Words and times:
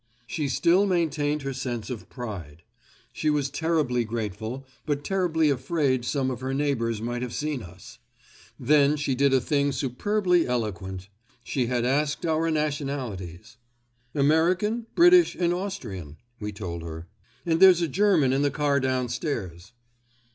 She 0.25 0.49
still 0.49 0.87
maintained 0.87 1.43
her 1.43 1.53
sense 1.53 1.91
of 1.91 2.09
pride. 2.09 2.63
She 3.13 3.29
was 3.29 3.51
terribly 3.51 4.03
grateful, 4.03 4.65
but 4.83 5.03
terribly 5.03 5.51
afraid 5.51 6.05
some 6.05 6.31
of 6.31 6.39
her 6.41 6.55
neighbours 6.55 6.99
might 6.99 7.21
have 7.21 7.35
seen 7.35 7.61
us. 7.61 7.99
Then 8.59 8.95
she 8.97 9.13
did 9.13 9.31
a 9.31 9.39
thing 9.39 9.71
superbly 9.71 10.47
eloquent. 10.47 11.07
She 11.43 11.67
had 11.67 11.85
asked 11.85 12.25
our 12.25 12.49
nationalities. 12.49 13.57
"American, 14.15 14.87
British 14.95 15.35
and 15.35 15.53
Austrian," 15.53 16.17
we 16.39 16.51
told 16.51 16.81
her, 16.81 17.07
"and 17.45 17.59
there's 17.59 17.81
a 17.83 17.87
German 17.87 18.33
in 18.33 18.41
the 18.41 18.49
car 18.49 18.79
downstairs." 18.79 19.71